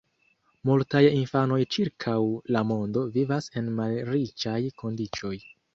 [0.69, 2.17] Multaj infanoj ĉirkaŭ
[2.57, 5.37] la mondo vivas en malriĉaj kondiĉoj.